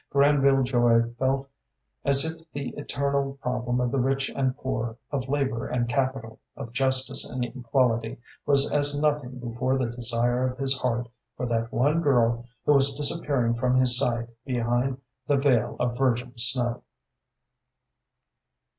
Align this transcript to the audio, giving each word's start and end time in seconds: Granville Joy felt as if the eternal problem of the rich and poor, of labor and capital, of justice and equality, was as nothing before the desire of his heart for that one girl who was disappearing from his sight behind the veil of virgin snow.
Granville 0.09 0.63
Joy 0.63 1.13
felt 1.19 1.47
as 2.03 2.25
if 2.25 2.51
the 2.53 2.69
eternal 2.69 3.33
problem 3.39 3.79
of 3.79 3.91
the 3.91 3.99
rich 3.99 4.29
and 4.35 4.57
poor, 4.57 4.97
of 5.11 5.29
labor 5.29 5.67
and 5.67 5.87
capital, 5.87 6.39
of 6.55 6.73
justice 6.73 7.29
and 7.29 7.45
equality, 7.45 8.19
was 8.43 8.71
as 8.71 8.99
nothing 8.99 9.37
before 9.37 9.77
the 9.77 9.91
desire 9.91 10.47
of 10.47 10.57
his 10.57 10.75
heart 10.75 11.07
for 11.37 11.45
that 11.45 11.71
one 11.71 12.01
girl 12.01 12.47
who 12.65 12.73
was 12.73 12.95
disappearing 12.95 13.53
from 13.53 13.77
his 13.77 13.95
sight 13.95 14.27
behind 14.43 14.99
the 15.27 15.37
veil 15.37 15.75
of 15.79 15.95
virgin 15.95 16.35
snow. 16.35 16.81